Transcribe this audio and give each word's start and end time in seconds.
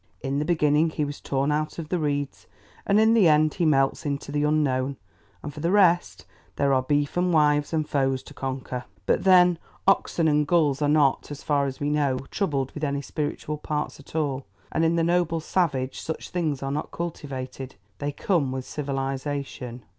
In 0.21 0.39
the 0.39 0.45
beginning 0.45 0.89
he 0.89 1.05
was 1.05 1.21
"torn 1.21 1.51
out 1.51 1.77
of 1.77 1.89
the 1.89 1.99
reeds," 1.99 2.47
and 2.87 2.99
in 2.99 3.13
the 3.13 3.27
end 3.27 3.53
he 3.53 3.67
melts 3.67 4.03
into 4.03 4.31
the 4.31 4.41
Unknown, 4.43 4.97
and 5.43 5.53
for 5.53 5.59
the 5.59 5.69
rest, 5.69 6.25
there 6.55 6.73
are 6.73 6.81
beef 6.81 7.17
and 7.17 7.31
wives, 7.31 7.71
and 7.71 7.87
foes 7.87 8.23
to 8.23 8.33
conquer. 8.33 8.85
But 9.05 9.25
then 9.25 9.59
oxen 9.87 10.27
and 10.27 10.47
gulls 10.47 10.81
are 10.81 10.89
not, 10.89 11.27
so 11.27 11.35
far 11.35 11.67
as 11.67 11.79
we 11.79 11.91
know, 11.91 12.17
troubled 12.31 12.71
with 12.71 12.83
any 12.83 13.03
spiritual 13.03 13.59
parts 13.59 13.99
at 13.99 14.15
all, 14.15 14.47
and 14.71 14.83
in 14.83 14.95
the 14.95 15.03
noble 15.03 15.39
savage 15.39 16.01
such 16.01 16.31
things 16.31 16.63
are 16.63 16.71
not 16.71 16.89
cultivated. 16.89 17.75
They 17.99 18.11
come 18.11 18.51
with 18.51 18.65
civilization. 18.65 19.83